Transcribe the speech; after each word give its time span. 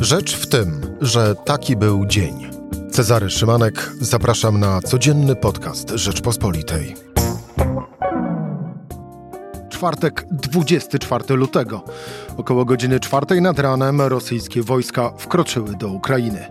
Rzecz 0.00 0.36
w 0.36 0.46
tym, 0.46 0.80
że 1.00 1.34
taki 1.34 1.76
był 1.76 2.06
dzień. 2.06 2.50
Cezary 2.90 3.30
Szymanek, 3.30 3.92
zapraszam 4.00 4.60
na 4.60 4.80
codzienny 4.80 5.36
podcast 5.36 5.90
Rzeczpospolitej. 5.90 6.94
Czwartek, 9.70 10.26
24 10.30 11.34
lutego. 11.36 11.84
Około 12.36 12.64
godziny 12.64 13.00
czwartej 13.00 13.42
nad 13.42 13.58
ranem 13.58 14.00
rosyjskie 14.00 14.62
wojska 14.62 15.12
wkroczyły 15.18 15.76
do 15.76 15.88
Ukrainy. 15.88 16.46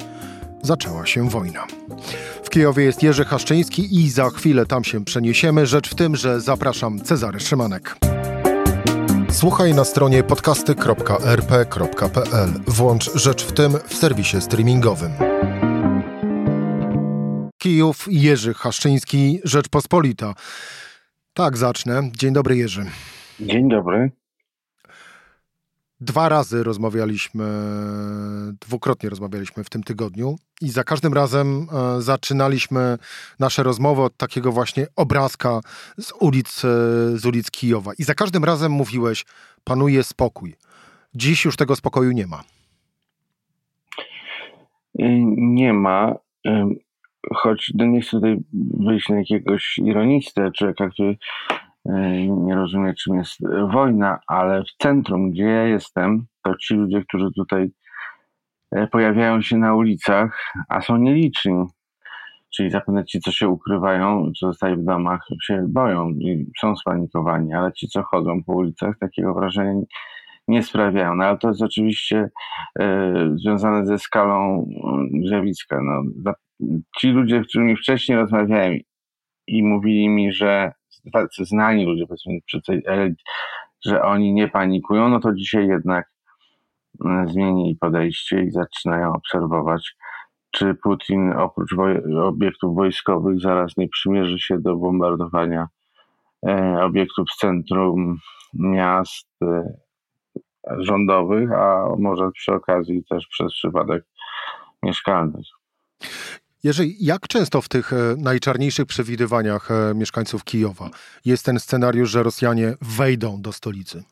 Zaczęła 0.61 1.05
się 1.05 1.29
wojna. 1.29 1.63
W 2.43 2.49
Kijowie 2.49 2.83
jest 2.83 3.03
Jerzy 3.03 3.25
Haszczyński 3.25 4.03
i 4.03 4.09
za 4.09 4.29
chwilę 4.29 4.65
tam 4.65 4.83
się 4.83 5.05
przeniesiemy. 5.05 5.65
Rzecz 5.65 5.89
w 5.89 5.95
tym, 5.95 6.15
że 6.15 6.41
zapraszam 6.41 7.01
Cezary 7.01 7.39
Szymanek. 7.39 7.95
Słuchaj 9.31 9.73
na 9.73 9.83
stronie 9.83 10.23
podcasty.rp.pl. 10.23 12.49
Włącz 12.67 13.15
Rzecz 13.15 13.45
w 13.45 13.51
tym 13.51 13.71
w 13.87 13.93
serwisie 13.93 14.41
streamingowym. 14.41 15.11
Kijów, 17.57 18.05
Jerzy 18.09 18.53
Haszczyński, 18.53 19.39
Rzeczpospolita. 19.43 20.33
Tak, 21.33 21.57
zacznę. 21.57 22.01
Dzień 22.17 22.33
dobry, 22.33 22.57
Jerzy. 22.57 22.85
Dzień 23.39 23.69
dobry. 23.69 24.11
Dwa 26.01 26.29
razy 26.29 26.63
rozmawialiśmy, 26.63 27.45
dwukrotnie 28.61 29.09
rozmawialiśmy 29.09 29.63
w 29.63 29.69
tym 29.69 29.83
tygodniu 29.83 30.35
i 30.61 30.69
za 30.69 30.83
każdym 30.83 31.13
razem 31.13 31.67
e, 31.97 32.01
zaczynaliśmy 32.01 32.97
nasze 33.39 33.63
rozmowy 33.63 34.01
od 34.01 34.17
takiego 34.17 34.51
właśnie 34.51 34.87
obrazka 34.95 35.59
z 35.97 36.11
ulic, 36.19 36.65
e, 36.65 36.67
z 37.17 37.25
ulic 37.25 37.51
Kijowa. 37.51 37.91
I 37.99 38.03
za 38.03 38.15
każdym 38.15 38.43
razem 38.43 38.71
mówiłeś, 38.71 39.25
panuje 39.63 40.03
spokój. 40.03 40.55
Dziś 41.15 41.45
już 41.45 41.55
tego 41.55 41.75
spokoju 41.75 42.11
nie 42.11 42.27
ma. 42.27 42.43
Nie 45.37 45.73
ma, 45.73 46.15
choć 47.35 47.71
nie 47.75 48.01
chcę 48.01 48.11
tutaj 48.11 48.37
wyjść 48.79 49.09
na 49.09 49.17
jakiegoś 49.17 49.77
ironistę, 49.77 50.51
człowieka, 50.51 50.89
który 50.89 51.17
nie 52.29 52.55
rozumie, 52.55 52.93
czym 52.93 53.15
jest 53.15 53.37
wojna, 53.71 54.19
ale 54.27 54.63
w 54.63 54.83
centrum, 54.83 55.31
gdzie 55.31 55.43
ja 55.43 55.63
jestem, 55.63 56.25
to 56.43 56.55
ci 56.55 56.73
ludzie, 56.73 57.03
którzy 57.03 57.27
tutaj 57.35 57.71
pojawiają 58.91 59.41
się 59.41 59.57
na 59.57 59.75
ulicach, 59.75 60.53
a 60.69 60.81
są 60.81 60.97
nieliczni, 60.97 61.65
czyli 62.55 62.69
zapewne 62.69 63.05
ci, 63.05 63.19
co 63.19 63.31
się 63.31 63.47
ukrywają, 63.47 64.31
co 64.39 64.47
zostali 64.47 64.75
w 64.75 64.83
domach, 64.83 65.27
się 65.43 65.65
boją 65.67 66.09
i 66.09 66.45
są 66.61 66.75
spanikowani, 66.75 67.53
ale 67.53 67.73
ci, 67.73 67.87
co 67.87 68.03
chodzą 68.03 68.43
po 68.43 68.53
ulicach, 68.53 68.95
takiego 68.99 69.33
wrażenia 69.33 69.73
nie 70.47 70.63
sprawiają. 70.63 71.15
No 71.15 71.23
ale 71.23 71.37
to 71.37 71.47
jest 71.47 71.61
oczywiście 71.61 72.29
e, 72.79 73.13
związane 73.35 73.85
ze 73.85 73.99
skalą 73.99 74.67
e, 75.23 75.27
zjawiska. 75.27 75.79
No, 75.83 76.33
ci 76.97 77.07
ludzie, 77.07 77.43
z 77.43 77.47
którymi 77.47 77.75
wcześniej 77.75 78.17
rozmawiałem 78.17 78.79
i 79.47 79.63
mówili 79.63 80.09
mi, 80.09 80.33
że 80.33 80.71
tacy 81.13 81.45
znani 81.45 81.85
ludzie, 81.85 82.05
powiedzmy, 82.07 82.39
że 83.85 84.01
oni 84.01 84.33
nie 84.33 84.47
panikują, 84.47 85.09
no 85.09 85.19
to 85.19 85.33
dzisiaj 85.33 85.67
jednak 85.67 86.11
e, 87.05 87.25
zmienili 87.27 87.75
podejście 87.75 88.43
i 88.43 88.51
zaczynają 88.51 89.13
obserwować, 89.13 89.95
czy 90.51 90.75
Putin 90.83 91.33
oprócz 91.33 91.75
woj 91.75 92.15
obiektów 92.23 92.75
wojskowych 92.75 93.41
zaraz 93.41 93.77
nie 93.77 93.87
przymierzy 93.87 94.39
się 94.39 94.59
do 94.59 94.75
bombardowania 94.75 95.67
e, 96.47 96.83
obiektów 96.83 97.27
w 97.29 97.35
centrum 97.35 98.17
miast, 98.53 99.29
e, 99.43 99.73
rządowych, 100.77 101.51
a 101.51 101.85
może 101.99 102.31
przy 102.31 102.53
okazji 102.53 103.03
też 103.09 103.27
przez 103.27 103.53
przypadek 103.53 104.03
mieszkalnych. 104.83 105.58
Jeżeli, 106.63 107.05
jak 107.05 107.27
często 107.27 107.61
w 107.61 107.69
tych 107.69 107.93
e, 107.93 107.95
najczarniejszych 108.17 108.85
przewidywaniach 108.85 109.71
e, 109.71 109.95
mieszkańców 109.95 110.43
Kijowa 110.43 110.89
jest 111.25 111.45
ten 111.45 111.59
scenariusz, 111.59 112.09
że 112.09 112.23
Rosjanie 112.23 112.73
wejdą 112.81 113.41
do 113.41 113.53
stolicy? 113.53 114.03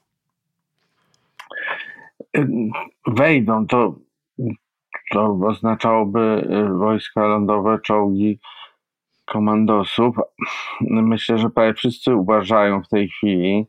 Wejdą, 3.08 3.68
to, 3.68 3.96
to 5.12 5.40
oznaczałoby 5.48 6.20
e, 6.20 6.78
wojska 6.78 7.28
lądowe, 7.28 7.80
czołgi, 7.84 8.40
komandosów. 9.26 10.16
Myślę, 10.82 11.38
że 11.38 11.50
prawie 11.50 11.74
wszyscy 11.74 12.16
uważają 12.16 12.84
w 12.84 12.90
tej 12.90 13.10
chwili, 13.10 13.68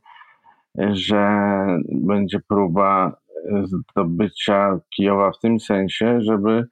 że 0.93 1.47
będzie 1.93 2.41
próba 2.49 3.17
zdobycia 3.63 4.79
Kijowa 4.91 5.31
w 5.33 5.39
tym 5.39 5.61
sensie, 5.61 6.21
żeby 6.21 6.69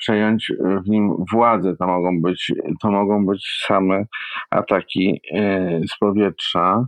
przejąć 0.00 0.52
w 0.84 0.88
nim 0.88 1.24
władzę. 1.32 1.76
To 1.76 1.86
mogą 1.86 2.22
być, 2.22 2.52
to 2.82 2.90
mogą 2.90 3.26
być 3.26 3.62
same 3.66 4.04
ataki 4.50 5.20
e, 5.32 5.80
z 5.88 5.98
powietrza. 5.98 6.86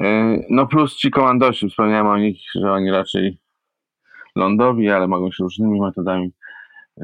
E, 0.00 0.38
no 0.50 0.66
plus 0.66 0.96
ci 0.96 1.10
komandosi, 1.10 1.68
wspomniałem 1.68 2.06
o 2.06 2.18
nich, 2.18 2.40
że 2.54 2.72
oni 2.72 2.90
raczej 2.90 3.38
lądowi, 4.36 4.90
ale 4.90 5.08
mogą 5.08 5.30
się 5.32 5.44
różnymi 5.44 5.80
metodami, 5.80 6.32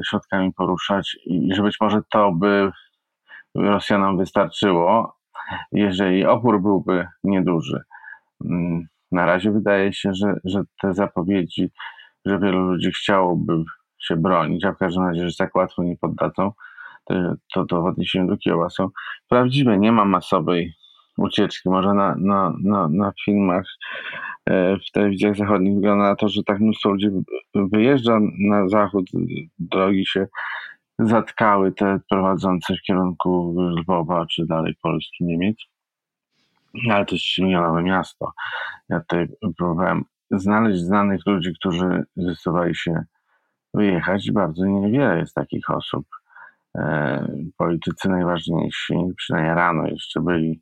środkami 0.09 0.53
poruszać 0.53 1.17
i 1.25 1.53
że 1.55 1.63
być 1.63 1.77
może 1.81 2.01
to 2.11 2.31
by 2.31 2.71
Rosjanom 3.55 4.17
wystarczyło, 4.17 5.17
jeżeli 5.71 6.25
opór 6.25 6.61
byłby 6.61 7.07
nieduży. 7.23 7.81
Mm, 8.45 8.87
na 9.11 9.25
razie 9.25 9.51
wydaje 9.51 9.93
się, 9.93 10.13
że, 10.13 10.35
że 10.43 10.61
te 10.81 10.93
zapowiedzi, 10.93 11.71
że 12.25 12.39
wielu 12.39 12.59
ludzi 12.59 12.91
chciałoby 12.91 13.63
się 14.05 14.15
bronić, 14.15 14.65
a 14.65 14.73
w 14.73 14.77
każdym 14.77 15.03
razie, 15.03 15.29
że 15.29 15.35
tak 15.37 15.55
łatwo 15.55 15.83
nie 15.83 15.97
poddadzą, 15.97 16.51
to, 17.53 17.65
to, 17.65 17.81
w 17.81 17.85
odniesieniu 17.85 18.27
do 18.27 18.37
Kijowa 18.37 18.69
są 18.69 18.89
prawdziwe. 19.29 19.77
Nie 19.77 19.91
ma 19.91 20.05
masowej 20.05 20.73
ucieczki. 21.17 21.69
Może 21.69 21.93
na, 21.93 22.15
na, 22.15 22.53
na, 22.63 22.89
na 22.89 23.11
filmach 23.25 23.65
e, 24.45 24.77
w 24.77 24.91
telewizjach 24.91 25.35
zachodnich 25.35 25.75
wygląda 25.75 26.03
na 26.03 26.15
to, 26.15 26.29
że 26.29 26.43
tak 26.43 26.59
mnóstwo 26.59 26.89
ludzi 26.89 27.07
wyjeżdża 27.55 28.19
na 28.39 28.67
zachód, 28.69 29.05
drogi 29.59 30.05
się 30.05 30.27
zatkały 30.99 31.71
te 31.71 31.99
prowadzące 32.09 32.75
w 32.75 32.81
kierunku 32.81 33.55
Lwowa 33.59 34.25
czy 34.25 34.45
dalej 34.45 34.73
Polski, 34.81 35.23
Niemiec 35.23 35.57
ale 36.91 37.05
to 37.05 37.15
jest 37.15 37.37
milionowe 37.39 37.83
miasto. 37.83 38.31
Ja 38.89 38.99
tutaj 38.99 39.27
próbowałem 39.57 40.03
znaleźć 40.31 40.81
znanych 40.81 41.21
ludzi, 41.25 41.53
którzy 41.59 42.03
zdecydowali 42.15 42.75
się 42.75 43.03
wyjechać. 43.73 44.31
Bardzo 44.31 44.65
niewiele 44.65 45.19
jest 45.19 45.35
takich 45.35 45.69
osób. 45.69 46.05
E, 46.77 47.27
politycy 47.57 48.09
najważniejsi, 48.09 48.93
przynajmniej 49.17 49.55
rano 49.55 49.87
jeszcze 49.87 50.21
byli 50.21 50.61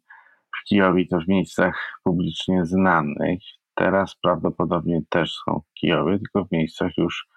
w 0.57 0.63
Kijowie, 0.67 1.07
to 1.07 1.19
w 1.19 1.27
miejscach 1.27 1.99
publicznie 2.03 2.65
znanych. 2.65 3.39
Teraz 3.75 4.15
prawdopodobnie 4.15 5.01
też 5.09 5.33
są 5.33 5.61
w 5.69 5.73
Kijowie, 5.73 6.19
tylko 6.19 6.45
w 6.45 6.51
miejscach 6.51 6.97
już 6.97 7.27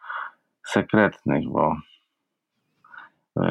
sekretnych, 0.67 1.49
bo 1.49 1.77
e, 3.37 3.43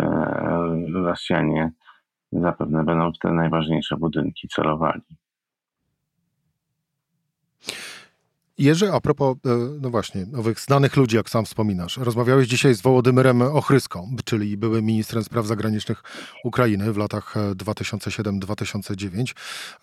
Rosjanie 0.94 1.72
zapewne 2.32 2.84
będą 2.84 3.12
w 3.12 3.20
te 3.20 3.32
najważniejsze 3.32 3.98
budynki 3.98 4.48
celowali. 4.48 5.02
Jerzy, 8.58 8.92
a 8.92 9.02
propos, 9.02 9.38
e, 9.46 9.50
no 9.82 9.90
właśnie, 9.90 10.26
owych 10.38 10.60
znanych 10.60 10.96
ludzi, 10.96 11.16
jak 11.16 11.30
sam 11.30 11.46
wspominasz, 11.46 11.98
rozmawiałeś 11.98 12.48
dzisiaj 12.48 12.76
z 12.76 12.82
Wołodymyrem 12.82 13.42
Ochryską, 13.42 14.16
czyli 14.26 14.58
byłym 14.58 14.86
ministrem 14.86 15.24
spraw 15.24 15.46
zagranicznych 15.46 16.04
Ukrainy 16.44 16.94
w 16.94 16.98
latach 16.98 17.36
2007-2009 17.56 19.34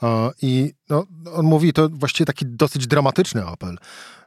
e, 0.03 0.31
i 0.43 0.73
no, 0.89 1.07
on 1.35 1.47
mówi, 1.47 1.73
to 1.73 1.89
właściwie 1.89 2.27
taki 2.27 2.47
dosyć 2.47 2.87
dramatyczny 2.87 3.47
apel, 3.47 3.79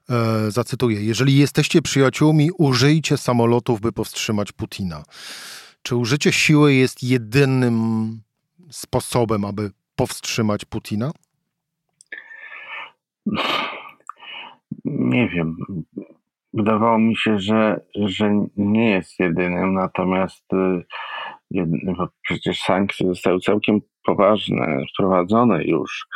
e, 0.10 0.52
zacytuję, 0.52 1.04
jeżeli 1.04 1.38
jesteście 1.38 1.82
przyjaciółmi, 1.82 2.50
użyjcie 2.58 3.18
samolotów, 3.18 3.82
by 3.82 3.92
powstrzymać 3.92 4.52
Putina. 4.52 5.04
Czy 5.82 5.96
użycie 5.96 6.32
siły 6.32 6.74
jest 6.74 7.04
jedynym 7.04 8.22
sposobem, 8.72 9.46
aby 9.46 9.72
powstrzymać 9.96 10.66
Putina? 10.66 11.12
Nie 14.86 15.30
wiem. 15.30 15.56
Wydawało 16.54 17.00
mi 17.00 17.16
się, 17.16 17.40
że, 17.40 17.82
że 17.96 18.46
nie 18.58 18.90
jest 18.90 19.20
jedynym, 19.20 19.74
natomiast 19.74 20.54
y, 20.54 21.66
przecież 22.22 22.60
sankcje 22.62 23.08
zostały 23.08 23.40
całkiem 23.40 23.80
poważne, 24.06 24.84
wprowadzone 24.94 25.64
już 25.64 26.08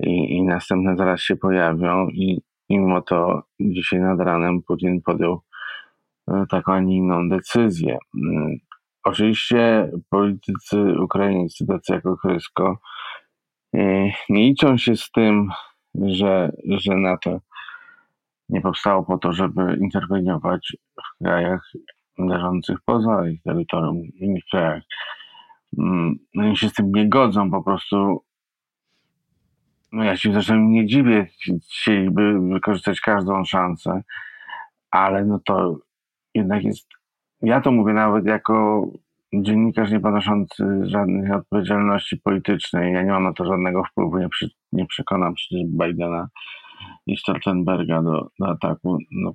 i, 0.00 0.36
i 0.36 0.42
następne 0.42 0.96
zaraz 0.96 1.20
się 1.20 1.36
pojawią 1.36 2.08
i 2.08 2.40
mimo 2.70 3.02
to 3.02 3.42
dzisiaj 3.60 4.00
nad 4.00 4.20
ranem 4.20 4.62
Putin 4.62 5.02
podjął 5.02 5.40
y, 6.30 6.32
taką, 6.50 6.72
a 6.72 6.80
nie 6.80 6.96
inną 6.96 7.28
decyzję. 7.28 7.98
Mm, 8.22 8.56
Oczywiście 9.06 9.90
politycy 10.10 11.00
ukraińscy, 11.00 11.66
tacy 11.66 11.92
jak 11.92 12.06
Ochrysko, 12.06 12.78
e, 13.74 14.04
nie 14.28 14.42
liczą 14.42 14.76
się 14.76 14.96
z 14.96 15.10
tym, 15.10 15.48
że, 15.94 16.52
że 16.64 16.96
NATO, 16.96 17.40
nie 18.48 18.60
powstało 18.60 19.04
po 19.04 19.18
to, 19.18 19.32
żeby 19.32 19.78
interweniować 19.80 20.76
w 20.96 21.24
krajach 21.24 21.72
leżących 22.18 22.78
poza 22.84 23.28
ich 23.28 23.42
terytorium, 23.42 24.02
w 24.02 24.20
innych 24.20 24.44
krajach. 24.50 24.82
Mm, 25.78 26.18
no 26.34 26.44
oni 26.44 26.56
się 26.56 26.68
z 26.68 26.72
tym 26.72 26.92
nie 26.92 27.08
godzą, 27.08 27.50
po 27.50 27.62
prostu 27.62 28.22
no 29.92 30.04
ja 30.04 30.16
się 30.16 30.32
zresztą 30.32 30.56
nie 30.56 30.86
dziwię, 30.86 31.26
chcieliby 31.72 32.40
wykorzystać 32.40 33.00
każdą 33.00 33.44
szansę, 33.44 34.02
ale 34.90 35.24
no 35.24 35.40
to 35.44 35.78
jednak 36.34 36.64
jest, 36.64 36.88
ja 37.42 37.60
to 37.60 37.72
mówię 37.72 37.92
nawet 37.92 38.26
jako 38.26 38.86
dziennikarz 39.34 39.90
nie 39.90 40.00
ponoszący 40.00 40.64
żadnej 40.82 41.32
odpowiedzialności 41.32 42.16
politycznej, 42.16 42.92
ja 42.92 43.02
nie 43.02 43.10
mam 43.10 43.24
na 43.24 43.32
to 43.32 43.44
żadnego 43.44 43.84
wpływu, 43.84 44.18
nie, 44.18 44.28
przy, 44.28 44.50
nie 44.72 44.86
przekonam 44.86 45.34
przecież 45.34 45.64
Bidena 45.64 46.28
i 47.06 47.16
Stoltenberga 47.16 48.02
do, 48.02 48.28
do 48.40 48.48
ataku. 48.48 48.98
No, 49.10 49.32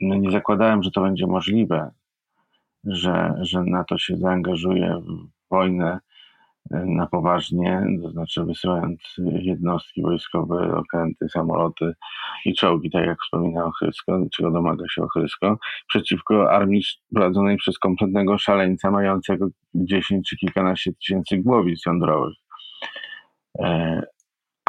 no 0.00 0.14
nie 0.14 0.30
zakładałem, 0.30 0.82
że 0.82 0.90
to 0.90 1.00
będzie 1.00 1.26
możliwe, 1.26 1.90
że, 2.84 3.34
że 3.40 3.64
NATO 3.64 3.98
się 3.98 4.16
zaangażuje 4.16 4.96
w 4.96 5.28
wojnę 5.50 5.98
e, 6.70 6.84
na 6.86 7.06
poważnie, 7.06 7.86
to 8.02 8.10
znaczy 8.10 8.44
wysyłając 8.44 9.00
jednostki 9.18 10.02
wojskowe, 10.02 10.74
okręty, 10.76 11.28
samoloty 11.28 11.92
i 12.44 12.54
czołgi, 12.54 12.90
tak 12.90 13.06
jak 13.06 13.18
wspominał 13.22 13.68
Ochrysko, 13.68 14.20
czego 14.36 14.50
domaga 14.50 14.84
się 14.88 15.02
Ochrysko, 15.02 15.58
przeciwko 15.88 16.50
armii 16.52 16.82
prowadzonej 17.14 17.56
przez 17.56 17.78
kompletnego 17.78 18.38
szaleńca 18.38 18.90
mającego 18.90 19.48
10 19.74 20.28
czy 20.28 20.36
kilkanaście 20.36 20.92
tysięcy 20.92 21.38
głowic 21.38 21.86
jądrowych. 21.86 22.36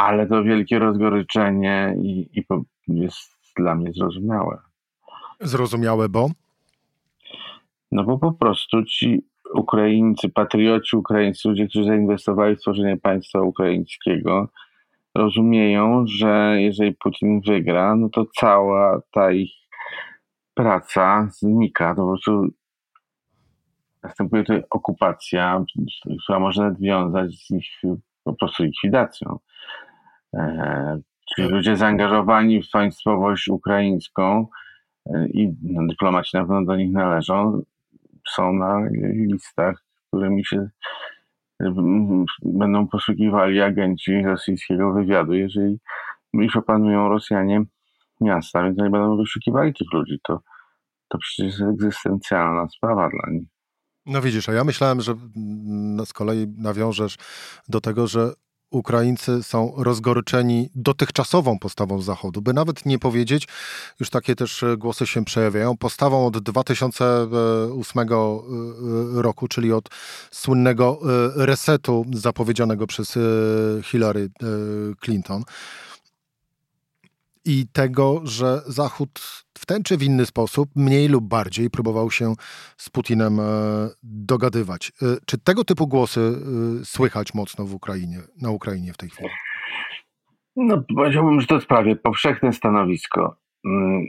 Ale 0.01 0.27
to 0.27 0.43
wielkie 0.43 0.79
rozgoryczenie 0.79 1.95
i, 2.03 2.39
i 2.39 2.45
jest 2.87 3.37
dla 3.57 3.75
mnie 3.75 3.93
zrozumiałe. 3.93 4.57
Zrozumiałe, 5.39 6.09
bo? 6.09 6.29
No 7.91 8.03
bo 8.03 8.17
po 8.17 8.31
prostu 8.31 8.85
ci 8.85 9.25
Ukraińcy, 9.55 10.29
patrioci 10.29 10.95
ukraińscy, 10.95 11.49
ludzie, 11.49 11.67
którzy 11.67 11.85
zainwestowali 11.85 12.55
w 12.55 12.61
tworzenie 12.61 12.97
państwa 12.97 13.41
ukraińskiego, 13.41 14.49
rozumieją, 15.15 16.05
że 16.07 16.55
jeżeli 16.59 16.93
Putin 16.93 17.41
wygra, 17.41 17.95
no 17.95 18.09
to 18.09 18.25
cała 18.39 19.01
ta 19.11 19.31
ich 19.31 19.51
praca 20.53 21.27
znika. 21.31 21.95
To 21.95 22.01
po 22.01 22.07
prostu 22.07 22.47
następuje 24.03 24.43
tutaj 24.43 24.63
okupacja, 24.69 25.63
która 26.23 26.39
może 26.39 26.75
wiązać 26.79 27.31
z 27.31 27.51
ich 27.51 27.81
po 28.23 28.33
prostu 28.33 28.63
likwidacją. 28.63 29.39
E, 30.33 30.99
czyli 31.35 31.47
ludzie 31.47 31.77
zaangażowani 31.77 32.63
w 32.63 32.69
państwowość 32.69 33.47
ukraińską 33.47 34.47
e, 35.05 35.27
i 35.27 35.55
no, 35.63 35.87
dyplomaci 35.87 36.37
na 36.37 36.41
pewno 36.41 36.65
do 36.65 36.75
nich 36.75 36.91
należą, 36.91 37.61
są 38.35 38.53
na 38.53 38.79
listach, 39.13 39.83
którymi 40.07 40.45
się 40.45 40.69
będą 42.43 42.87
poszukiwali 42.87 43.61
agenci 43.61 44.23
rosyjskiego 44.23 44.93
wywiadu, 44.93 45.33
jeżeli 45.33 45.79
już 46.33 46.55
opanują 46.55 47.09
Rosjanie 47.09 47.63
miasta, 48.21 48.63
więc 48.63 48.79
oni 48.79 48.89
będą 48.89 49.17
wyszukiwali 49.17 49.73
tych 49.73 49.93
ludzi. 49.93 50.19
To, 50.27 50.41
to 51.07 51.17
przecież 51.17 51.45
jest 51.45 51.61
egzystencjalna 51.61 52.67
sprawa 52.69 53.09
dla 53.09 53.33
nich. 53.33 53.47
No 54.05 54.21
widzisz, 54.21 54.49
a 54.49 54.53
ja 54.53 54.63
myślałem, 54.63 55.01
że 55.01 55.15
z 56.05 56.13
kolei 56.13 56.47
nawiążesz 56.57 57.17
do 57.69 57.81
tego, 57.81 58.07
że 58.07 58.33
Ukraińcy 58.71 59.43
są 59.43 59.73
rozgoryczeni 59.77 60.69
dotychczasową 60.75 61.59
postawą 61.59 62.01
Zachodu, 62.01 62.41
by 62.41 62.53
nawet 62.53 62.85
nie 62.85 62.99
powiedzieć, 62.99 63.47
już 63.99 64.09
takie 64.09 64.35
też 64.35 64.63
e, 64.63 64.77
głosy 64.77 65.07
się 65.07 65.25
przejawiają, 65.25 65.77
postawą 65.77 66.25
od 66.25 66.39
2008 66.39 67.99
e, 68.01 68.07
roku, 69.21 69.47
czyli 69.47 69.73
od 69.73 69.89
słynnego 70.31 70.99
e, 71.03 71.45
resetu 71.45 72.05
zapowiedzianego 72.13 72.87
przez 72.87 73.17
Hillary 73.83 74.29
Clinton 75.03 75.43
i 77.45 77.67
tego, 77.73 78.21
że 78.23 78.61
Zachód 78.65 79.19
w 79.57 79.65
ten 79.65 79.83
czy 79.83 79.97
w 79.97 80.03
inny 80.03 80.25
sposób, 80.25 80.69
mniej 80.75 81.07
lub 81.07 81.27
bardziej, 81.27 81.69
próbował 81.69 82.11
się 82.11 82.33
z 82.77 82.89
Putinem 82.89 83.39
e, 83.39 83.43
dogadywać. 84.03 84.91
E, 85.01 85.05
czy 85.25 85.37
tego 85.37 85.63
typu 85.63 85.87
głosy 85.87 86.21
e, 86.21 86.85
słychać 86.85 87.33
mocno 87.33 87.65
w 87.65 87.73
Ukrainie, 87.73 88.17
na 88.41 88.49
Ukrainie 88.49 88.93
w 88.93 88.97
tej 88.97 89.09
chwili? 89.09 89.29
No, 90.55 90.83
powiedziałbym, 90.95 91.41
że 91.41 91.47
to 91.47 91.55
jest 91.55 91.67
prawie 91.67 91.95
powszechne 91.95 92.53
stanowisko. 92.53 93.35
Mm, 93.65 94.05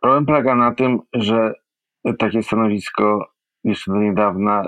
problem 0.00 0.26
polega 0.26 0.54
na 0.54 0.74
tym, 0.74 0.98
że 1.14 1.52
takie 2.18 2.42
stanowisko 2.42 3.32
jeszcze 3.64 3.92
do 3.92 3.98
niedawna 3.98 4.64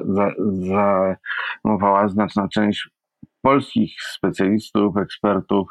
zajmowała 1.64 2.08
znaczna 2.08 2.48
część 2.48 2.88
polskich 3.42 4.02
specjalistów, 4.02 4.96
ekspertów, 4.96 5.68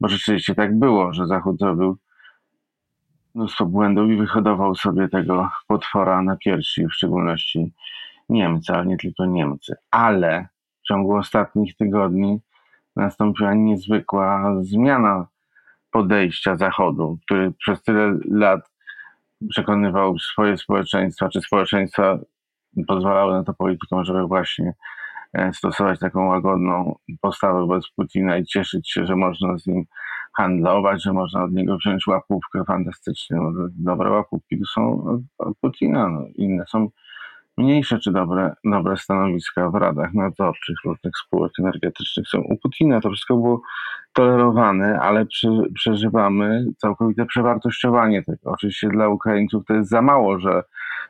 bo 0.00 0.08
rzeczywiście 0.08 0.54
tak 0.54 0.78
było, 0.78 1.12
że 1.12 1.26
Zachód 1.26 1.58
zrobił 1.58 1.96
mnóstwo 3.34 3.66
błędów 3.66 4.10
i 4.10 4.16
wyhodował 4.16 4.74
sobie 4.74 5.08
tego 5.08 5.50
potwora 5.66 6.22
na 6.22 6.36
piersi, 6.36 6.86
w 6.86 6.94
szczególności 6.94 7.72
Niemcy, 8.28 8.72
ale 8.72 8.86
nie 8.86 8.96
tylko 8.96 9.26
Niemcy. 9.26 9.74
Ale 9.90 10.48
w 10.82 10.88
ciągu 10.88 11.16
ostatnich 11.16 11.76
tygodni 11.76 12.40
nastąpiła 12.96 13.54
niezwykła 13.54 14.54
zmiana 14.60 15.26
podejścia 15.90 16.56
Zachodu, 16.56 17.18
który 17.24 17.52
przez 17.52 17.82
tyle 17.82 18.18
lat 18.30 18.60
przekonywał 19.48 20.18
swoje 20.18 20.56
społeczeństwa, 20.56 21.28
czy 21.28 21.40
społeczeństwa 21.40 22.18
pozwalały 22.86 23.32
na 23.32 23.44
to 23.44 23.54
politykom, 23.54 24.04
żeby 24.04 24.26
właśnie 24.26 24.74
stosować 25.52 26.00
taką 26.00 26.26
łagodną 26.26 26.98
postawę 27.20 27.60
wobec 27.60 27.84
Putina 27.96 28.38
i 28.38 28.44
cieszyć 28.44 28.90
się, 28.92 29.06
że 29.06 29.16
można 29.16 29.58
z 29.58 29.66
nim 29.66 29.84
handlować, 30.36 31.02
że 31.02 31.12
można 31.12 31.44
od 31.44 31.52
niego 31.52 31.76
wziąć 31.76 32.06
łapówkę 32.06 32.64
fantastycznie. 32.66 33.38
Dobre 33.70 34.10
łapówki 34.10 34.58
to 34.58 34.64
są 34.66 35.04
od 35.38 35.58
Putina, 35.60 36.08
no, 36.08 36.26
inne 36.34 36.64
są 36.68 36.88
mniejsze 37.58 37.98
czy 37.98 38.12
dobre, 38.12 38.54
dobre 38.64 38.96
stanowiska 38.96 39.70
w 39.70 39.74
radach 39.74 40.14
nadzorczych 40.14 40.76
różnych 40.84 41.12
spółek 41.26 41.52
energetycznych 41.58 42.28
są 42.28 42.40
u 42.40 42.56
Putina. 42.56 43.00
To 43.00 43.10
wszystko 43.10 43.34
było 43.34 43.62
tolerowane, 44.12 45.00
ale 45.00 45.26
przy, 45.26 45.48
przeżywamy 45.74 46.66
całkowite 46.76 47.26
przewartościowanie 47.26 48.22
tego. 48.22 48.50
Oczywiście 48.50 48.88
dla 48.88 49.08
Ukraińców 49.08 49.64
to 49.64 49.74
jest 49.74 49.90
za 49.90 50.02
mało, 50.02 50.38
że 50.38 50.62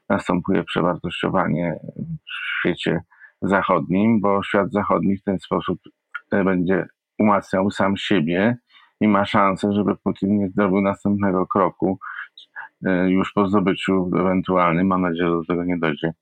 następuje 0.08 0.64
przewartościowanie 0.64 1.78
w 1.96 2.58
świecie 2.58 3.00
zachodnim, 3.48 4.20
bo 4.20 4.42
świat 4.42 4.72
zachodni 4.72 5.16
w 5.16 5.22
ten 5.22 5.38
sposób 5.38 5.78
e, 6.32 6.44
będzie 6.44 6.86
umacniał 7.18 7.70
sam 7.70 7.96
siebie 7.96 8.56
i 9.00 9.08
ma 9.08 9.24
szansę, 9.24 9.72
żeby 9.72 9.96
Putin 9.96 10.38
nie 10.38 10.50
zrobił 10.50 10.80
następnego 10.80 11.46
kroku 11.46 11.98
e, 12.86 13.10
już 13.10 13.32
po 13.32 13.48
zdobyciu 13.48 14.10
ewentualnym, 14.20 14.86
mam 14.86 15.02
nadzieję, 15.02 15.28
że 15.28 15.36
do 15.36 15.44
tego 15.44 15.64
nie 15.64 15.78
dojdzie, 15.78 16.12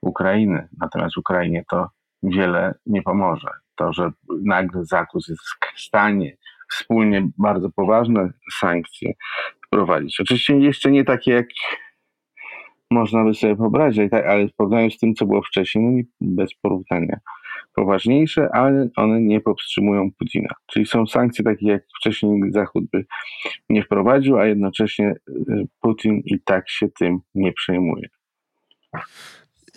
Ukrainy. 0.00 0.68
Natomiast 0.80 1.16
Ukrainie 1.16 1.64
to 1.70 1.88
wiele 2.22 2.74
nie 2.86 3.02
pomoże. 3.02 3.48
To, 3.76 3.92
że 3.92 4.10
nagle 4.44 4.84
Zakus 4.84 5.28
jest 5.28 5.42
w 5.74 5.80
stanie 5.80 6.36
wspólnie 6.70 7.28
bardzo 7.38 7.70
poważne 7.70 8.30
sankcje 8.60 9.12
wprowadzić. 9.66 10.20
Oczywiście 10.20 10.58
jeszcze 10.58 10.90
nie 10.90 11.04
takie 11.04 11.32
jak 11.32 11.46
można 12.94 13.24
by 13.24 13.34
sobie 13.34 13.54
wyobrazić, 13.54 14.10
tak, 14.10 14.26
ale 14.26 14.48
w 14.48 14.54
porównaniu 14.54 14.90
z 14.90 14.98
tym, 14.98 15.14
co 15.14 15.26
było 15.26 15.42
wcześniej, 15.42 15.84
no 15.84 16.02
bez 16.20 16.54
porównania 16.54 17.18
poważniejsze, 17.74 18.48
ale 18.52 18.88
one 18.96 19.20
nie 19.20 19.40
powstrzymują 19.40 20.10
Putina. 20.18 20.54
Czyli 20.66 20.86
są 20.86 21.06
sankcje 21.06 21.44
takie, 21.44 21.66
jak 21.66 21.82
wcześniej 21.98 22.52
Zachód 22.52 22.84
by 22.92 23.04
nie 23.68 23.82
wprowadził, 23.82 24.38
a 24.38 24.46
jednocześnie 24.46 25.14
y, 25.28 25.66
Putin 25.80 26.22
i 26.24 26.40
tak 26.44 26.70
się 26.70 26.88
tym 26.88 27.18
nie 27.34 27.52
przejmuje. 27.52 28.08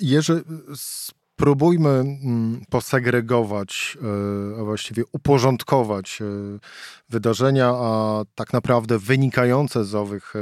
Jerzy, 0.01 0.43
Próbujmy 1.37 1.89
mm, 1.89 2.61
posegregować, 2.69 3.97
e, 4.57 4.61
a 4.61 4.63
właściwie 4.63 5.03
uporządkować 5.11 6.21
e, 6.21 6.25
wydarzenia, 7.09 7.73
a 7.75 8.23
tak 8.35 8.53
naprawdę 8.53 8.99
wynikające 8.99 9.85
z 9.85 9.95
owych 9.95 10.33
e, 10.35 10.39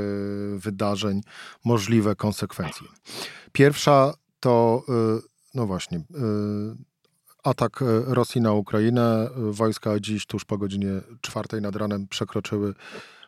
wydarzeń 0.58 1.22
możliwe 1.66 2.16
konsekwencje. 2.16 2.88
Pierwsza 3.52 4.14
to, 4.40 4.84
no 5.54 5.66
właśnie, 5.66 6.02
atak 7.44 7.84
Rosji 8.06 8.42
na 8.42 8.54
Ukrainę. 8.54 9.30
Wojska 9.36 10.00
dziś 10.00 10.26
tuż 10.26 10.46
po 10.46 10.58
godzinie 10.58 10.90
czwartej 11.22 11.62
nad 11.62 11.76
ranem 11.76 12.08
przekroczyły, 12.08 12.74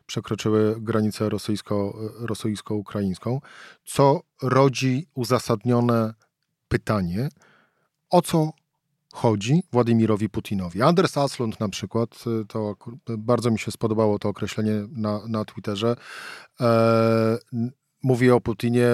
przekroczyły 0.05 0.75
granicę 0.79 1.29
rosyjsko, 1.29 1.93
rosyjsko-ukraińską, 2.19 3.39
co 3.85 4.21
rodzi 4.41 5.07
uzasadnione 5.15 6.13
pytanie, 6.67 7.29
o 8.09 8.21
co 8.21 8.49
chodzi 9.13 9.63
Władimirowi 9.71 10.29
Putinowi. 10.29 10.81
Anders 10.81 11.17
Aslund 11.17 11.59
na 11.59 11.69
przykład, 11.69 12.23
to 12.47 12.75
bardzo 13.17 13.51
mi 13.51 13.59
się 13.59 13.71
spodobało 13.71 14.19
to 14.19 14.29
określenie 14.29 14.73
na, 14.97 15.19
na 15.27 15.45
Twitterze, 15.45 15.95
e, 16.61 17.37
mówi 18.03 18.31
o 18.31 18.41
Putinie, 18.41 18.87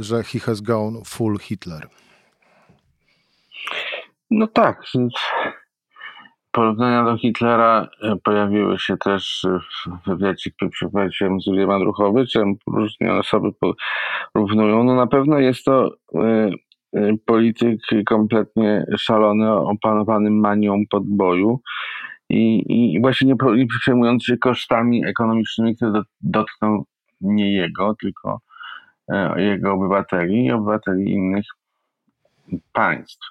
że 0.00 0.22
he 0.22 0.38
has 0.38 0.60
gone 0.60 1.00
full 1.04 1.38
Hitler. 1.38 1.88
No 4.30 4.46
tak. 4.46 4.82
Porównania 6.50 7.04
do 7.04 7.18
Hitlera 7.18 7.88
e, 8.02 8.16
pojawiły 8.16 8.78
się 8.78 8.96
też 8.96 9.46
w 10.04 10.10
wywiadzie, 10.10 10.50
który 10.50 10.70
przeprowadziłem 10.70 11.40
z 11.40 11.46
Juliem 11.46 11.70
Andruchowiczem. 11.70 12.54
Różne 12.66 13.12
osoby 13.18 13.48
porównują. 14.32 14.84
No 14.84 14.94
na 14.94 15.06
pewno 15.06 15.38
jest 15.38 15.64
to 15.64 15.90
e, 16.14 16.50
polityk 17.26 17.80
kompletnie 18.06 18.84
szalony, 18.98 19.52
opanowany 19.52 20.30
manią 20.30 20.82
podboju 20.90 21.60
i, 22.28 22.64
i 22.68 23.00
właśnie 23.00 23.26
nie, 23.26 23.56
nie 23.56 23.66
przejmując 23.66 24.24
się 24.24 24.36
kosztami 24.36 25.06
ekonomicznymi, 25.06 25.76
które 25.76 26.02
dotkną 26.20 26.84
nie 27.20 27.52
jego, 27.52 27.94
tylko 28.00 28.40
jego 29.36 29.72
obywateli 29.72 30.44
i 30.44 30.52
obywateli 30.52 31.12
innych 31.12 31.44
państw. 32.72 33.28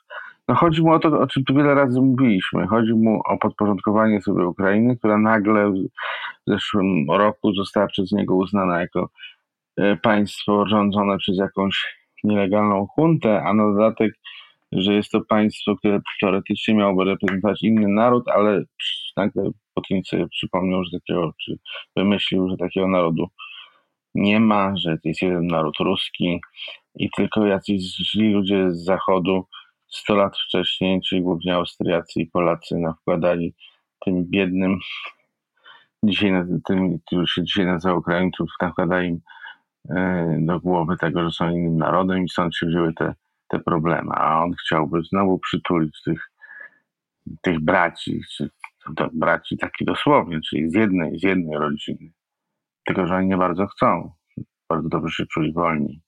No 0.47 0.55
chodzi 0.55 0.81
mu 0.81 0.91
o 0.91 0.99
to, 0.99 1.19
o 1.19 1.27
czym 1.27 1.43
tu 1.43 1.55
wiele 1.55 1.75
razy 1.75 2.01
mówiliśmy. 2.01 2.67
Chodzi 2.67 2.93
mu 2.93 3.21
o 3.25 3.37
podporządkowanie 3.37 4.21
sobie 4.21 4.47
Ukrainy, 4.47 4.97
która 4.97 5.17
nagle 5.17 5.71
w 5.71 5.75
zeszłym 6.47 7.11
roku 7.11 7.53
została 7.53 7.87
przez 7.87 8.11
niego 8.11 8.35
uznana 8.35 8.79
jako 8.81 9.09
e, 9.77 9.95
państwo 9.95 10.67
rządzone 10.67 11.17
przez 11.17 11.37
jakąś 11.37 11.96
nielegalną 12.27 12.87
huntę, 12.87 13.43
a 13.43 13.53
na 13.53 13.73
dodatek, 13.73 14.11
że 14.71 14.93
jest 14.93 15.11
to 15.11 15.21
państwo, 15.21 15.75
które 15.75 15.99
teoretycznie 16.21 16.73
miałoby 16.73 17.03
reprezentować 17.03 17.63
inny 17.63 17.87
naród, 17.87 18.27
ale 18.27 18.63
nagle 19.17 19.49
Putin 19.73 20.03
sobie 20.03 20.27
przypomniał, 20.27 20.83
że 20.83 20.99
takiego, 20.99 21.33
czy 21.45 21.57
wymyślił, 21.95 22.49
że 22.49 22.57
takiego 22.57 22.87
narodu 22.87 23.27
nie 24.15 24.39
ma, 24.39 24.73
że 24.77 24.97
jest 25.03 25.21
jeden 25.21 25.47
naród 25.47 25.75
ruski 25.79 26.41
i 26.95 27.09
tylko 27.15 27.45
jacyś 27.45 27.81
źli 27.81 28.31
ludzie 28.31 28.71
z 28.71 28.83
zachodu 28.83 29.45
100 29.87 30.15
lat 30.15 30.37
wcześniej, 30.37 31.01
czyli 31.01 31.21
głównie 31.21 31.55
Austriacy 31.55 32.21
i 32.21 32.27
Polacy 32.27 32.77
nakładali 32.77 33.53
tym 34.05 34.25
biednym, 34.25 34.79
dzisiaj, 36.03 36.31
tym, 36.67 36.99
którzy 37.05 37.27
się 37.27 37.43
dzisiaj 37.43 37.65
nazywa 37.65 37.95
Ukraińców, 37.95 38.49
nakładali 38.61 39.09
im 39.09 39.21
do 40.39 40.59
głowy 40.59 40.97
tego, 40.97 41.23
że 41.23 41.31
są 41.31 41.49
innym 41.49 41.77
narodem 41.77 42.23
i 42.23 42.29
stąd 42.29 42.55
się 42.55 42.65
wzięły 42.65 42.93
te, 42.93 43.13
te 43.47 43.59
problemy. 43.59 44.11
A 44.13 44.43
on 44.43 44.53
chciałby 44.53 45.01
znowu 45.03 45.39
przytulić 45.39 46.01
tych, 46.05 46.31
tych 47.41 47.59
braci, 47.59 48.21
czy 48.37 48.49
braci 49.13 49.57
taki 49.57 49.85
dosłownie, 49.85 50.39
czyli 50.49 50.69
z 50.69 50.73
jednej, 50.73 51.19
z 51.19 51.23
jednej 51.23 51.57
rodziny. 51.57 52.11
Tylko, 52.85 53.07
że 53.07 53.15
oni 53.15 53.27
nie 53.27 53.37
bardzo 53.37 53.67
chcą. 53.67 54.11
Bardzo 54.69 54.89
dobrze 54.89 55.13
się 55.13 55.25
czuli 55.25 55.53
wolni. 55.53 56.01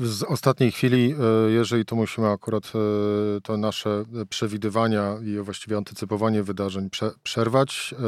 Z 0.00 0.22
ostatniej 0.22 0.72
chwili, 0.72 1.14
e, 1.46 1.50
jeżeli 1.50 1.84
tu 1.84 1.96
musimy 1.96 2.28
akurat 2.28 2.64
e, 2.66 3.40
to 3.40 3.56
nasze 3.56 4.04
przewidywania 4.28 5.16
i 5.24 5.38
właściwie 5.38 5.76
antycypowanie 5.76 6.42
wydarzeń 6.42 6.90
przerwać, 7.22 7.94
e, 7.98 8.02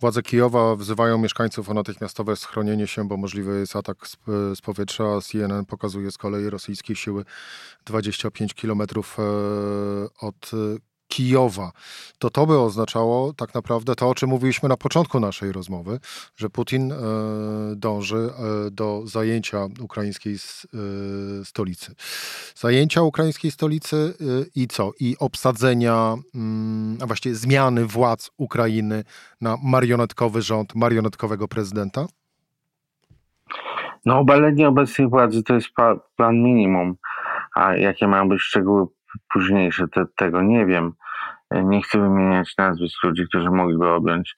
władze 0.00 0.22
Kijowa 0.22 0.76
wzywają 0.76 1.18
mieszkańców 1.18 1.70
o 1.70 1.74
natychmiastowe 1.74 2.36
schronienie 2.36 2.86
się, 2.86 3.08
bo 3.08 3.16
możliwy 3.16 3.58
jest 3.58 3.76
atak 3.76 4.08
z 4.54 4.60
powietrza. 4.60 5.20
CNN 5.20 5.64
pokazuje 5.64 6.10
z 6.10 6.18
kolei 6.18 6.50
rosyjskie 6.50 6.96
siły 6.96 7.24
25 7.84 8.54
kilometrów 8.54 9.16
od 10.20 10.50
Kijowa, 11.16 11.72
to 12.18 12.30
to 12.30 12.46
by 12.46 12.58
oznaczało 12.58 13.32
tak 13.32 13.54
naprawdę 13.54 13.94
to, 13.94 14.08
o 14.08 14.14
czym 14.14 14.30
mówiliśmy 14.30 14.68
na 14.68 14.76
początku 14.76 15.20
naszej 15.20 15.52
rozmowy, 15.52 15.98
że 16.36 16.50
Putin 16.50 16.92
e, 16.92 16.96
dąży 17.76 18.16
e, 18.16 18.70
do 18.70 19.02
zajęcia 19.04 19.58
ukraińskiej 19.80 20.34
e, 20.34 20.38
stolicy. 21.44 21.94
Zajęcia 22.54 23.02
ukraińskiej 23.02 23.50
stolicy 23.50 24.14
i 24.54 24.68
co? 24.68 24.92
I 25.00 25.16
obsadzenia, 25.18 26.14
mm, 26.34 26.98
a 27.02 27.06
właściwie 27.06 27.34
zmiany 27.34 27.86
władz 27.86 28.30
Ukrainy 28.36 29.04
na 29.40 29.56
marionetkowy 29.62 30.42
rząd, 30.42 30.74
marionetkowego 30.74 31.48
prezydenta? 31.48 32.06
No, 34.06 34.18
obalenie 34.18 34.68
obecnej 34.68 35.08
władzy 35.08 35.42
to 35.42 35.54
jest 35.54 35.68
plan 36.16 36.42
minimum. 36.42 36.96
A 37.54 37.76
jakie 37.76 38.08
mają 38.08 38.28
być 38.28 38.40
szczegóły 38.40 38.86
późniejsze, 39.28 39.88
te, 39.88 40.04
tego 40.16 40.42
nie 40.42 40.66
wiem. 40.66 40.92
E, 41.50 41.64
nie 41.64 41.82
chcę 41.82 42.00
wymieniać 42.00 42.54
nazwisk 42.58 43.02
ludzi, 43.02 43.24
którzy 43.28 43.50
mogliby 43.50 43.88
objąć 43.88 44.36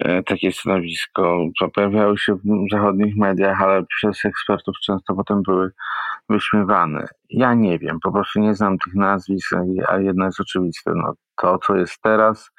e, 0.00 0.22
takie 0.22 0.52
stanowisko. 0.52 1.38
Pojawiały 1.74 2.18
się 2.18 2.34
w 2.34 2.40
zachodnich 2.72 3.16
mediach, 3.16 3.62
ale 3.62 3.84
przez 3.84 4.24
ekspertów 4.24 4.74
często 4.84 5.14
potem 5.14 5.42
były 5.42 5.70
wyśmiewane. 6.28 7.08
Ja 7.30 7.54
nie 7.54 7.78
wiem, 7.78 7.98
po 8.02 8.12
prostu 8.12 8.40
nie 8.40 8.54
znam 8.54 8.78
tych 8.78 8.94
nazwisk, 8.94 9.52
a 9.88 9.98
jedno 9.98 10.24
jest 10.24 10.40
oczywiste. 10.40 10.92
No, 10.94 11.14
to, 11.36 11.58
co 11.58 11.76
jest 11.76 12.02
teraz, 12.02 12.50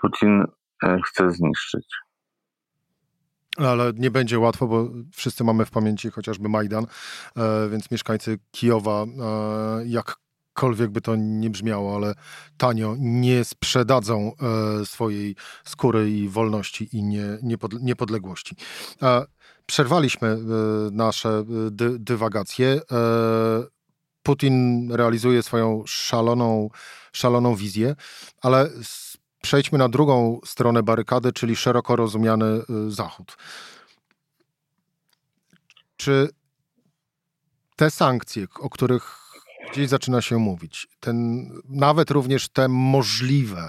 Putin 0.00 0.44
e, 0.82 0.98
chce 1.04 1.30
zniszczyć. 1.30 1.86
Ale 3.56 3.92
nie 3.96 4.10
będzie 4.10 4.38
łatwo, 4.38 4.66
bo 4.66 4.88
wszyscy 5.12 5.44
mamy 5.44 5.64
w 5.64 5.70
pamięci 5.70 6.10
chociażby 6.10 6.48
Majdan, 6.48 6.86
więc 7.70 7.90
mieszkańcy 7.90 8.38
Kijowa, 8.50 9.04
jak 9.86 10.16
jakkolwiek 10.58 10.90
by 10.90 11.00
to 11.00 11.16
nie 11.16 11.50
brzmiało, 11.50 11.96
ale 11.96 12.14
tanio 12.56 12.96
nie 12.98 13.44
sprzedadzą 13.44 14.32
e, 14.82 14.86
swojej 14.86 15.36
skóry 15.64 16.10
i 16.10 16.28
wolności 16.28 16.88
i 16.92 17.02
nie, 17.02 17.38
niepod, 17.42 17.82
niepodległości. 17.82 18.56
E, 19.02 19.24
przerwaliśmy 19.66 20.28
e, 20.28 20.38
nasze 20.90 21.44
dy, 21.70 21.98
dywagacje. 21.98 22.80
Putin 24.22 24.88
realizuje 24.92 25.42
swoją 25.42 25.82
szaloną, 25.86 26.68
szaloną 27.12 27.54
wizję, 27.54 27.94
ale 28.42 28.70
przejdźmy 29.42 29.78
na 29.78 29.88
drugą 29.88 30.40
stronę 30.44 30.82
barykady, 30.82 31.32
czyli 31.32 31.56
szeroko 31.56 31.96
rozumiany 31.96 32.62
Zachód. 32.88 33.36
Czy 35.96 36.28
te 37.76 37.90
sankcje, 37.90 38.46
o 38.60 38.70
których 38.70 39.27
gdzieś 39.72 39.88
zaczyna 39.88 40.22
się 40.22 40.38
mówić. 40.38 40.88
Ten, 41.00 41.50
nawet 41.68 42.10
również 42.10 42.48
te 42.48 42.68
możliwe, 42.68 43.68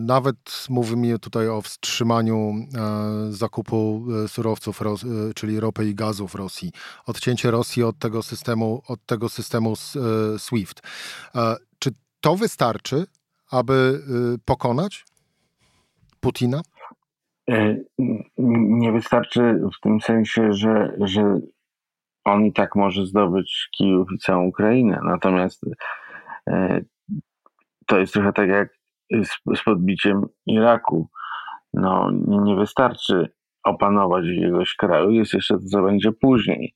nawet 0.00 0.66
mówimy 0.68 1.18
tutaj 1.18 1.48
o 1.48 1.62
wstrzymaniu 1.62 2.54
e, 2.74 3.32
zakupu 3.32 4.06
e, 4.24 4.28
surowców, 4.28 4.80
ro, 4.80 4.94
e, 4.94 5.34
czyli 5.34 5.60
ropy 5.60 5.88
i 5.88 5.94
gazu 5.94 6.28
w 6.28 6.34
Rosji, 6.34 6.72
odcięcie 7.06 7.50
Rosji 7.50 7.82
od 7.82 7.98
tego 7.98 8.22
systemu, 8.22 8.82
od 8.88 9.06
tego 9.06 9.28
systemu 9.28 9.72
e, 9.72 10.38
SWIFT. 10.38 10.82
E, 11.34 11.56
czy 11.78 11.90
to 12.20 12.36
wystarczy, 12.36 13.06
aby 13.50 14.02
e, 14.34 14.38
pokonać 14.44 15.04
Putina? 16.20 16.60
Nie 18.78 18.92
wystarczy 18.92 19.40
w 19.78 19.80
tym 19.82 20.00
sensie, 20.00 20.52
że, 20.52 20.96
że 21.00 21.40
on 22.32 22.46
i 22.46 22.52
tak 22.52 22.76
może 22.76 23.06
zdobyć 23.06 23.68
Kijów 23.76 24.08
i 24.14 24.18
całą 24.18 24.46
Ukrainę. 24.46 25.00
Natomiast 25.04 25.64
e, 26.50 26.80
to 27.86 27.98
jest 27.98 28.12
trochę 28.12 28.32
tak 28.32 28.48
jak 28.48 28.68
z, 29.24 29.58
z 29.58 29.64
podbiciem 29.64 30.22
Iraku. 30.46 31.08
No, 31.72 32.10
nie 32.26 32.56
wystarczy 32.56 33.32
opanować 33.64 34.24
jakiegoś 34.26 34.74
kraju, 34.74 35.10
jest 35.10 35.34
jeszcze 35.34 35.54
to, 35.54 35.64
co 35.64 35.82
będzie 35.82 36.12
później. 36.12 36.74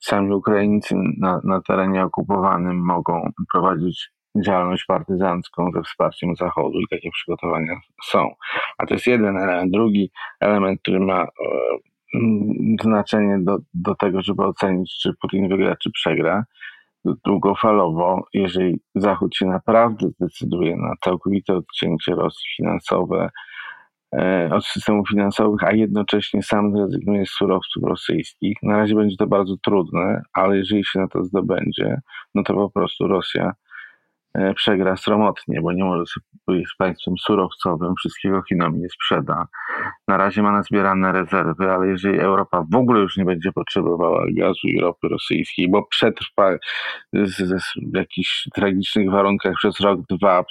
Sami 0.00 0.34
Ukraińcy 0.34 0.94
na, 1.18 1.40
na 1.44 1.60
terenie 1.60 2.04
okupowanym 2.04 2.84
mogą 2.84 3.30
prowadzić 3.52 4.10
działalność 4.46 4.84
partyzancką 4.84 5.70
ze 5.74 5.82
wsparciem 5.82 6.36
Zachodu 6.36 6.80
i 6.80 6.88
takie 6.90 7.10
przygotowania 7.10 7.80
są. 8.04 8.34
A 8.78 8.86
to 8.86 8.94
jest 8.94 9.06
jeden 9.06 9.36
element. 9.36 9.72
Drugi 9.72 10.10
element, 10.40 10.80
który 10.80 11.00
ma 11.00 11.22
e, 11.22 11.28
znaczenie 12.82 13.38
do, 13.38 13.58
do 13.74 13.94
tego, 13.94 14.22
żeby 14.22 14.42
ocenić, 14.42 14.98
czy 15.02 15.12
Putin 15.20 15.48
wygra, 15.48 15.76
czy 15.76 15.90
przegra. 15.90 16.44
Długofalowo, 17.24 18.24
jeżeli 18.34 18.80
Zachód 18.94 19.36
się 19.36 19.46
naprawdę 19.46 20.08
zdecyduje 20.08 20.76
na 20.76 20.92
całkowite 21.04 21.54
odcięcie 21.54 22.14
Rosji 22.14 22.46
finansowe, 22.56 23.30
e, 24.16 24.50
od 24.52 24.66
systemów 24.66 25.08
finansowych, 25.08 25.64
a 25.64 25.72
jednocześnie 25.72 26.42
sam 26.42 26.76
zrezygnuje 26.76 27.26
z 27.26 27.30
surowców 27.30 27.82
rosyjskich. 27.82 28.56
Na 28.62 28.76
razie 28.76 28.94
będzie 28.94 29.16
to 29.16 29.26
bardzo 29.26 29.54
trudne, 29.64 30.22
ale 30.32 30.56
jeżeli 30.56 30.84
się 30.84 31.00
na 31.00 31.08
to 31.08 31.24
zdobędzie, 31.24 32.00
no 32.34 32.42
to 32.42 32.54
po 32.54 32.70
prostu 32.70 33.06
Rosja 33.08 33.52
przegra 34.56 34.96
sromotnie, 34.96 35.60
bo 35.60 35.72
nie 35.72 35.84
może 35.84 36.04
jest 36.48 36.72
państwem 36.78 37.14
surowcowym, 37.18 37.94
wszystkiego 37.98 38.42
Chinom 38.48 38.80
nie 38.80 38.88
sprzeda. 38.88 39.46
Na 40.08 40.16
razie 40.16 40.42
ma 40.42 40.52
nazbierane 40.52 41.12
rezerwy, 41.12 41.70
ale 41.70 41.86
jeżeli 41.86 42.20
Europa 42.20 42.64
w 42.72 42.76
ogóle 42.76 43.00
już 43.00 43.16
nie 43.16 43.24
będzie 43.24 43.52
potrzebowała 43.52 44.24
gazu 44.36 44.68
i 44.68 44.80
ropy 44.80 45.08
rosyjskiej, 45.08 45.70
bo 45.70 45.86
przetrwa 45.86 46.50
w 47.92 47.96
jakichś 47.96 48.48
tragicznych 48.54 49.10
warunkach 49.10 49.54
przez 49.56 49.80
rok, 49.80 50.00
dwa, 50.10 50.44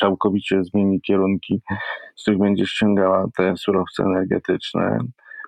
całkowicie 0.00 0.64
zmieni 0.64 1.00
kierunki, 1.00 1.60
z 2.16 2.22
których 2.22 2.40
będzie 2.40 2.66
ściągała 2.66 3.26
te 3.36 3.56
surowce 3.56 4.02
energetyczne, 4.02 4.98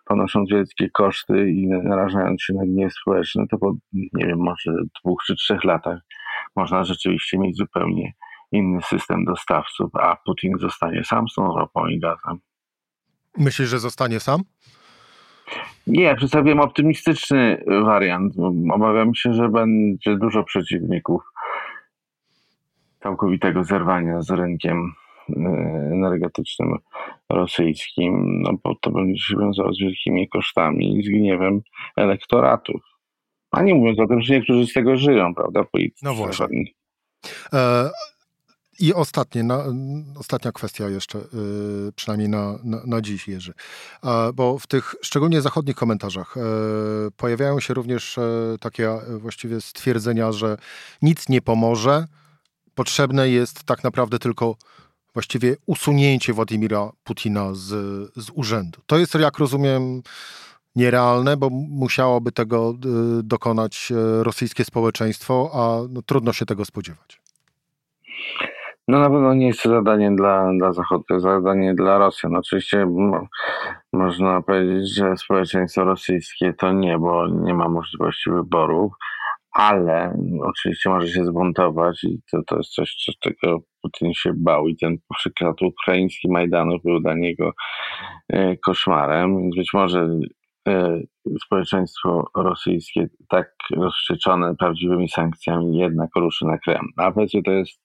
ponosząc 0.07 0.51
wielkie 0.51 0.91
koszty 0.91 1.51
i 1.51 1.69
narażając 1.69 2.43
się 2.43 2.55
na 2.55 2.65
gniew 2.65 2.93
społeczny, 2.93 3.45
to 3.51 3.59
po, 3.59 3.75
nie 3.93 4.27
wiem, 4.27 4.39
może 4.39 4.73
dwóch 5.01 5.23
czy 5.27 5.35
trzech 5.37 5.65
latach 5.65 6.01
można 6.57 6.85
rzeczywiście 6.85 7.39
mieć 7.39 7.57
zupełnie 7.57 8.13
inny 8.53 8.83
system 8.83 9.25
dostawców, 9.25 9.97
a 9.97 10.17
Putin 10.17 10.53
zostanie 10.61 11.05
sam 11.05 11.29
z 11.29 11.35
tą 11.35 11.57
ropą 11.57 11.87
i 11.87 12.01
gazem. 12.01 12.39
Myślisz, 13.39 13.69
że 13.69 13.79
zostanie 13.79 14.21
sam? 14.21 14.41
Nie, 15.87 16.15
przedstawiam 16.15 16.61
optymistyczny 16.61 17.65
wariant. 17.85 18.35
Obawiam 18.73 19.15
się, 19.15 19.35
że 19.35 19.49
będzie 19.49 20.17
dużo 20.17 20.45
przeciwników 20.45 21.23
całkowitego 23.03 23.65
zerwania 23.65 24.23
z 24.23 24.31
rynkiem 24.31 24.93
e, 25.29 25.33
energetycznym 25.93 26.79
rosyjskim, 27.31 28.43
no 28.43 28.51
bo 28.65 28.75
to 28.75 28.91
będzie 28.91 29.23
się 29.23 29.37
wiązało 29.37 29.75
z 29.75 29.81
wielkimi 29.81 30.29
kosztami 30.29 30.99
i 30.99 31.03
z 31.03 31.09
gniewem 31.09 31.61
elektoratów. 31.97 32.94
A 33.55 33.63
nie 33.63 33.75
mówiąc 33.75 33.99
o 33.99 34.07
tym, 34.07 34.23
że 34.23 34.35
niektórzy 34.35 34.67
z 34.67 34.73
tego 34.73 34.97
żyją, 34.97 35.35
prawda? 35.35 35.65
Politycy 35.65 36.05
no 36.05 36.15
właśnie. 36.15 36.65
E, 37.53 37.91
I 38.81 38.95
ostatnie, 38.95 39.43
na, 39.43 39.65
ostatnia 40.19 40.53
kwestia 40.53 40.89
jeszcze, 40.89 41.19
y, 41.19 41.93
przynajmniej 41.97 42.29
na, 42.29 42.59
na, 42.65 42.81
na 42.87 43.01
dziś, 43.01 43.29
Jerzy. 43.29 43.53
E, 44.05 44.33
bo 44.33 44.59
w 44.59 44.67
tych 44.67 44.95
szczególnie 45.03 45.41
zachodnich 45.41 45.77
komentarzach 45.77 46.37
e, 46.37 46.41
pojawiają 47.17 47.61
się 47.61 47.75
również 47.75 48.19
e, 48.19 48.23
takie 48.61 48.91
e, 48.91 49.19
właściwie 49.19 49.61
stwierdzenia, 49.61 50.33
że 50.33 50.57
nic 51.03 51.29
nie 51.29 51.43
pomoże, 51.43 52.07
potrzebne 52.75 53.29
jest 53.31 53.65
tak 53.65 53.85
naprawdę 53.85 54.19
tylko 54.19 54.57
właściwie 55.13 55.57
usunięcie 55.67 56.33
Władimira 56.33 56.93
Putina 57.05 57.55
z, 57.55 57.67
z 58.17 58.31
urzędu. 58.35 58.81
To 58.87 58.99
jest, 58.99 59.15
jak 59.15 59.39
rozumiem, 59.39 60.03
nierealne, 60.77 61.37
bo 61.37 61.51
musiałoby 61.51 62.33
tego 62.33 62.75
y, 63.21 63.23
dokonać 63.23 63.93
e, 63.93 64.25
rosyjskie 64.25 64.65
społeczeństwo, 64.65 65.51
a 65.55 65.93
no, 65.93 66.03
trudno 66.03 66.33
się 66.33 66.47
tego 66.47 66.65
spodziewać. 66.65 67.25
No 68.89 68.99
na 68.99 69.11
pewno 69.11 69.35
nie 69.35 69.47
jest 69.47 69.63
to 69.63 69.69
zadanie 69.69 70.11
dla, 70.17 70.51
dla 70.59 70.73
Zachodu, 70.73 71.05
to 71.09 71.15
jest 71.15 71.25
zadanie 71.25 71.75
dla 71.75 71.99
Rosjan. 71.99 72.37
Oczywiście 72.37 72.87
no, 72.91 73.27
można 73.93 74.43
powiedzieć, 74.43 74.95
że 74.95 75.17
społeczeństwo 75.17 75.85
rosyjskie 75.85 76.53
to 76.53 76.73
nie, 76.73 76.99
bo 76.99 77.29
nie 77.29 77.55
ma 77.55 77.69
możliwości 77.69 78.31
wyborów, 78.31 78.93
ale 79.55 80.17
oczywiście 80.43 80.91
może 80.91 81.09
się 81.09 81.25
zbuntować 81.25 82.05
i 82.05 82.19
to, 82.31 82.43
to 82.47 82.57
jest 82.57 82.71
coś, 82.71 82.95
co, 83.07 83.13
czego 83.21 83.59
Putin 83.83 84.13
się 84.15 84.33
bał 84.37 84.69
i 84.69 84.77
ten 84.77 84.97
przykład 85.17 85.63
ukraiński 85.63 86.29
Majdanu 86.31 86.79
był 86.85 87.01
dla 87.01 87.15
niego 87.15 87.53
e, 88.29 88.57
koszmarem, 88.57 89.51
być 89.51 89.71
może 89.75 90.09
społeczeństwo 91.45 92.25
rosyjskie 92.37 93.07
tak 93.29 93.51
rozwścieczone 93.77 94.57
prawdziwymi 94.57 95.09
sankcjami 95.09 95.79
jednak 95.79 96.11
ruszy 96.17 96.47
na 96.47 96.59
Kreml. 96.59 96.89
A 96.97 97.13
powiedzmy 97.13 97.43
to 97.43 97.51
jest 97.51 97.81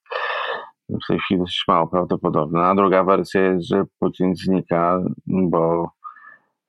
w 0.89 1.07
tej 1.07 1.19
chwili 1.19 1.39
dość 1.39 1.63
mało 1.67 1.87
prawdopodobne. 1.87 2.61
A 2.61 2.75
druga 2.75 3.03
wersja 3.03 3.41
jest, 3.41 3.67
że 3.67 3.83
Putin 3.99 4.35
znika, 4.35 4.99
bo 5.27 5.91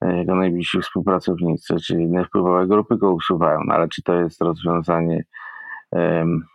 jego 0.03 0.35
najbliżsi 0.35 0.81
współpracownicy, 0.81 1.77
czyli 1.87 2.25
wpływowe 2.27 2.67
grupy 2.67 2.97
go 2.97 3.13
usuwają. 3.13 3.61
No 3.67 3.75
ale 3.75 3.89
czy 3.89 4.03
to 4.03 4.15
jest 4.15 4.41
rozwiązanie 4.41 5.25
um, 5.93 6.47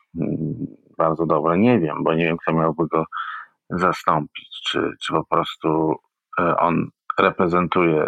bardzo 0.98 1.26
dobre? 1.26 1.58
Nie 1.58 1.80
wiem, 1.80 2.04
bo 2.04 2.14
nie 2.14 2.26
wiem, 2.26 2.38
kto 2.38 2.54
miałby 2.54 2.88
go 2.88 3.06
zastąpić. 3.70 4.62
Czy, 4.68 4.92
czy 5.02 5.14
po 5.14 5.26
prostu 5.26 5.96
e, 6.40 6.58
on 6.58 6.90
reprezentuje 7.20 8.06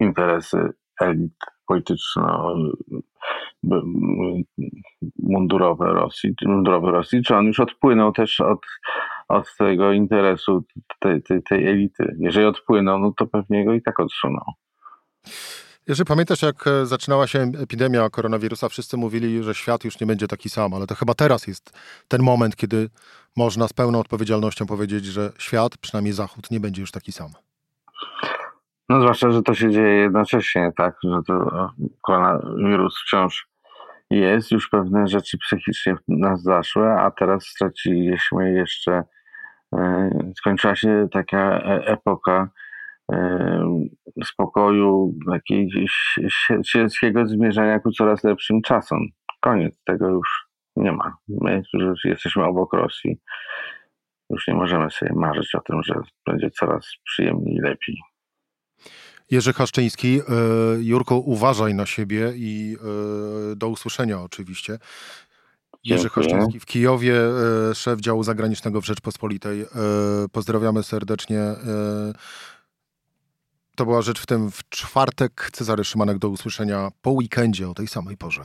interesy 0.00 0.72
elit 1.00 1.34
polityczno 1.66 2.54
mundurowe 5.22 5.92
Rosji, 5.92 6.34
mundurowe 6.46 6.90
Rosji, 6.90 7.22
czy 7.22 7.36
on 7.36 7.46
już 7.46 7.60
odpłynął 7.60 8.12
też 8.12 8.40
od, 8.40 8.60
od 9.28 9.56
tego 9.56 9.92
interesu 9.92 10.64
tej, 10.98 11.22
tej, 11.22 11.42
tej 11.42 11.68
elity. 11.68 12.16
Jeżeli 12.18 12.46
odpłynął, 12.46 12.98
no 12.98 13.12
to 13.16 13.26
pewnie 13.26 13.64
go 13.64 13.74
i 13.74 13.82
tak 13.82 14.00
odsunął. 14.00 14.44
Jeżeli 15.88 16.06
pamiętasz, 16.06 16.42
jak 16.42 16.66
e, 16.66 16.86
zaczynała 16.86 17.26
się 17.26 17.52
epidemia 17.62 18.10
koronawirusa, 18.10 18.68
wszyscy 18.68 18.96
mówili, 18.96 19.42
że 19.42 19.54
świat 19.54 19.84
już 19.84 20.00
nie 20.00 20.06
będzie 20.06 20.28
taki 20.28 20.48
sam, 20.48 20.74
ale 20.74 20.86
to 20.86 20.94
chyba 20.94 21.14
teraz 21.14 21.46
jest 21.46 21.72
ten 22.08 22.22
moment, 22.22 22.56
kiedy 22.56 22.88
można 23.36 23.68
z 23.68 23.72
pełną 23.72 24.00
odpowiedzialnością 24.00 24.66
powiedzieć, 24.66 25.04
że 25.04 25.32
świat, 25.38 25.78
przynajmniej 25.78 26.12
Zachód, 26.12 26.50
nie 26.50 26.60
będzie 26.60 26.80
już 26.80 26.90
taki 26.90 27.12
sam. 27.12 27.30
No 28.90 29.00
zwłaszcza, 29.00 29.30
że 29.30 29.42
to 29.42 29.54
się 29.54 29.70
dzieje 29.70 29.94
jednocześnie, 29.94 30.72
tak, 30.76 30.96
że 31.04 31.18
to 31.26 31.34
e, 31.34 31.68
koronawirus 32.02 33.02
wciąż 33.02 33.48
jest, 34.10 34.50
już 34.50 34.68
pewne 34.68 35.06
rzeczy 35.06 35.38
psychicznie 35.38 35.94
nas 36.08 36.42
zaszły, 36.42 36.90
a 36.90 37.10
teraz 37.10 37.46
straciliśmy 37.46 38.52
jeszcze, 38.52 39.02
e, 39.74 40.10
skończyła 40.36 40.76
się 40.76 41.08
taka 41.12 41.58
epoka 41.84 42.48
spokoju, 44.24 45.14
jakiegoś 45.32 46.18
sielskiego 46.64 47.26
zmierzania 47.26 47.78
ku 47.78 47.92
coraz 47.92 48.24
lepszym 48.24 48.62
czasom. 48.62 48.98
Koniec 49.40 49.82
tego 49.84 50.08
już 50.08 50.46
nie 50.76 50.92
ma. 50.92 51.16
My, 51.28 51.62
którzy 51.68 51.94
jesteśmy 52.04 52.44
obok 52.44 52.72
Rosji, 52.72 53.20
już 54.30 54.48
nie 54.48 54.54
możemy 54.54 54.90
sobie 54.90 55.12
marzyć 55.14 55.54
o 55.54 55.60
tym, 55.60 55.82
że 55.82 55.94
będzie 56.26 56.50
coraz 56.50 56.92
przyjemniej 57.04 57.56
i 57.56 57.60
lepiej. 57.60 58.09
Jerzy 59.30 59.52
Haszczyński, 59.52 60.20
e, 60.20 60.22
Jurko, 60.80 61.18
uważaj 61.18 61.74
na 61.74 61.86
siebie 61.86 62.32
i 62.36 62.76
e, 63.52 63.56
do 63.56 63.68
usłyszenia 63.68 64.20
oczywiście. 64.20 64.78
Jerzy 65.84 66.08
Haszczyński 66.08 66.60
w 66.60 66.66
Kijowie, 66.66 67.14
e, 67.70 67.74
szef 67.74 68.00
działu 68.00 68.24
zagranicznego 68.24 68.80
w 68.80 68.86
Rzeczpospolitej. 68.86 69.66
Pozdrawiamy 70.32 70.82
serdecznie. 70.82 71.40
To 73.76 73.84
była 73.84 74.02
rzecz 74.02 74.20
w 74.20 74.26
tym 74.26 74.50
w 74.50 74.68
czwartek. 74.68 75.50
Cezary 75.52 75.84
Szymanek 75.84 76.18
do 76.18 76.28
usłyszenia 76.28 76.88
po 77.02 77.10
weekendzie 77.10 77.68
o 77.68 77.74
tej 77.74 77.86
samej 77.88 78.16
porze. 78.16 78.44